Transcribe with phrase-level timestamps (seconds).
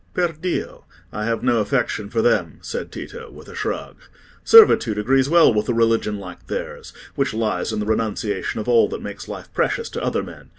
[0.15, 3.97] "Perdio, I have no affection for them," said Tito, with a shrug;
[4.43, 8.89] "servitude agrees well with a religion like theirs, which lies in the renunciation of all
[8.89, 10.49] that makes life precious to other men.